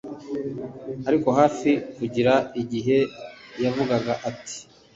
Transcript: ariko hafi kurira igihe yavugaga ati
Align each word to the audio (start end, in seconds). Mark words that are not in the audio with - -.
ariko 1.07 1.27
hafi 1.39 1.69
kurira 1.93 2.35
igihe 2.61 2.97
yavugaga 3.63 4.13
ati 4.29 4.57